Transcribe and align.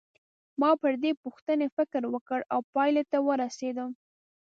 ما 0.61 0.71
پر 0.81 0.93
دې 1.03 1.11
پوښتنې 1.23 1.67
فکر 1.77 2.01
وکړ 2.13 2.39
او 2.53 2.59
پایلې 2.73 3.03
ته 3.11 3.17
ورسېدم. 3.27 3.89